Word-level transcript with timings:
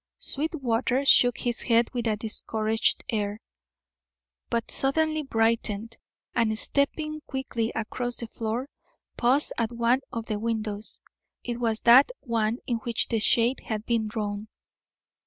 Sweetwater 0.17 1.05
shook 1.05 1.37
his 1.37 1.61
head 1.61 1.91
with 1.93 2.07
a 2.07 2.17
discouraged 2.17 3.03
air, 3.09 3.39
but 4.49 4.71
suddenly 4.71 5.21
brightened, 5.21 5.95
and 6.33 6.57
stepping 6.57 7.21
quickly 7.27 7.71
across 7.75 8.17
the 8.17 8.25
floor, 8.25 8.67
paused 9.15 9.53
at 9.59 9.71
one 9.71 10.01
of 10.11 10.25
the 10.25 10.39
windows. 10.39 11.01
It 11.43 11.59
was 11.59 11.81
that 11.81 12.11
one 12.21 12.57
in 12.65 12.77
which 12.77 13.09
the 13.09 13.19
shade 13.19 13.59
had 13.59 13.85
been 13.85 14.07
drawn. 14.07 14.47